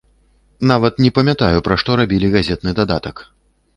[0.71, 3.15] Нават не памятаю, пра што рабілі газетны дадатак.